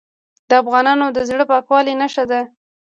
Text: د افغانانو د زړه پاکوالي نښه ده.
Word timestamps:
د 0.49 0.51
افغانانو 0.61 1.05
د 1.15 1.17
زړه 1.29 1.43
پاکوالي 1.51 1.93
نښه 2.01 2.23
ده. 2.31 2.41